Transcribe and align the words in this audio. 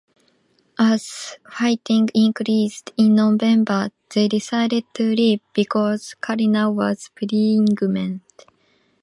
As 0.79 1.37
fighting 1.47 2.09
increased, 2.15 2.91
in 2.97 3.13
November 3.13 3.91
they 4.11 4.27
decided 4.27 4.83
to 4.95 5.03
leave, 5.03 5.41
because 5.53 6.15
Karina 6.19 6.71
was 6.71 7.11
pregnant. 7.13 8.23